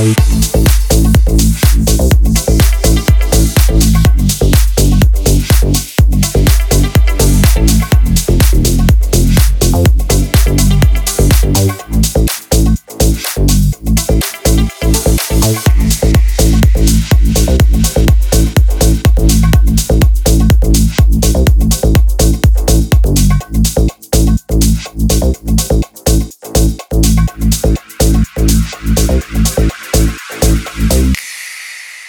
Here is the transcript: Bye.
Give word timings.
Bye. 0.00 0.29